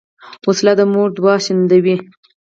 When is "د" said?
0.79-0.81